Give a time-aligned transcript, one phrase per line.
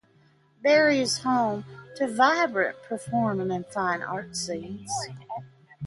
[0.63, 1.63] Barrie is home
[1.97, 4.91] to vibrant performing and fine arts scenes.